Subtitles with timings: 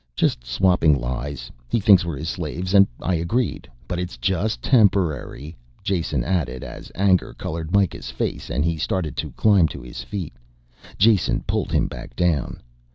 [0.15, 1.51] "Just swapping lies.
[1.69, 3.69] He thinks we're his slaves and I agreed.
[3.87, 9.29] But it's just temporary" Jason added as anger colored Mikah's face and he started to
[9.33, 10.33] climb to his feet.
[10.97, 12.63] Jason pulled him back down.